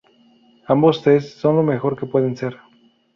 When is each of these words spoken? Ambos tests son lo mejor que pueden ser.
Ambos 0.65 1.03
tests 1.03 1.39
son 1.39 1.57
lo 1.57 1.61
mejor 1.61 1.95
que 1.95 2.07
pueden 2.07 2.35
ser. 2.35 2.57